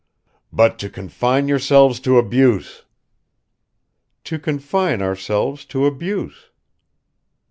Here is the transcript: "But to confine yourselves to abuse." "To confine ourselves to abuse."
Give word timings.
"But 0.51 0.79
to 0.79 0.89
confine 0.89 1.47
yourselves 1.47 1.99
to 1.99 2.17
abuse." 2.17 2.85
"To 4.23 4.39
confine 4.39 4.99
ourselves 4.99 5.63
to 5.65 5.85
abuse." 5.85 6.49